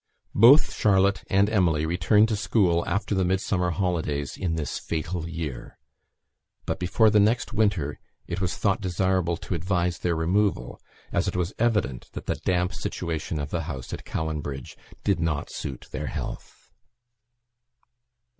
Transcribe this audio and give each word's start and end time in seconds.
Both 0.33 0.73
Charlotte 0.73 1.23
and 1.29 1.47
Emily 1.47 1.85
returned 1.85 2.27
to 2.29 2.35
school 2.35 2.83
after 2.87 3.13
the 3.13 3.23
Midsummer 3.23 3.69
holidays 3.69 4.35
in 4.35 4.55
this 4.55 4.79
fatal 4.79 5.29
year. 5.29 5.77
But 6.65 6.79
before 6.79 7.11
the 7.11 7.19
next 7.19 7.53
winter 7.53 7.99
it 8.25 8.41
was 8.41 8.57
thought 8.57 8.81
desirable 8.81 9.37
to 9.37 9.53
advise 9.53 9.99
their 9.99 10.15
removal, 10.15 10.81
as 11.11 11.27
it 11.27 11.35
was 11.35 11.53
evident 11.59 12.09
that 12.13 12.25
the 12.25 12.37
damp 12.43 12.73
situation 12.73 13.39
of 13.39 13.51
the 13.51 13.61
house 13.61 13.93
at 13.93 14.03
Cowan 14.03 14.41
Bridge 14.41 14.75
did 15.03 15.19
not 15.19 15.51
suit 15.51 15.85
their 15.91 16.07
health. 16.07 16.71